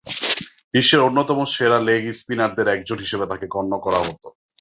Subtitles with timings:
[0.73, 4.27] বিশ্বের অন্যতম সেরা লেগ স্পিনারদের একজন হিসেবে তাকে গণ্য করা হতো।